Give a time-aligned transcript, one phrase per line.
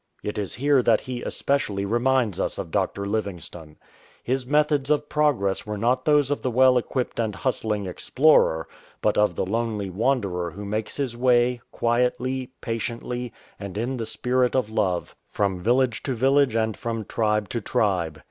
[0.23, 3.05] It is here that he especially reminds us of Dr.
[3.05, 3.75] Livingstone.
[4.23, 8.67] His methods of progress were not those of the well equipped and hustling explorer,
[9.03, 14.55] but of the lonely wanderer who makes his way, quietly, patiently, and in the spirit
[14.55, 15.61] of love, from i6o FRED S.
[15.61, 18.19] ARNOT village to village and from tribe to tribe.